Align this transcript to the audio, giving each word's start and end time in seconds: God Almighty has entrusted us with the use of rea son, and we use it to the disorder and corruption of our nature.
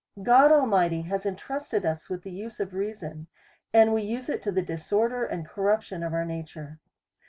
God 0.23 0.51
Almighty 0.51 1.03
has 1.03 1.27
entrusted 1.27 1.85
us 1.85 2.09
with 2.09 2.23
the 2.23 2.31
use 2.31 2.59
of 2.59 2.73
rea 2.73 2.95
son, 2.95 3.27
and 3.71 3.93
we 3.93 4.01
use 4.01 4.29
it 4.29 4.41
to 4.41 4.51
the 4.51 4.63
disorder 4.63 5.25
and 5.25 5.47
corruption 5.47 6.01
of 6.01 6.11
our 6.11 6.25
nature. 6.25 6.79